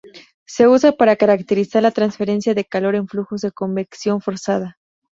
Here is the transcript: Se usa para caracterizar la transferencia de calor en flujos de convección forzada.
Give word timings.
Se 0.47 0.67
usa 0.67 0.93
para 0.93 1.15
caracterizar 1.15 1.83
la 1.83 1.91
transferencia 1.91 2.55
de 2.55 2.65
calor 2.65 2.95
en 2.95 3.07
flujos 3.07 3.41
de 3.41 3.51
convección 3.51 4.19
forzada. 4.19 4.79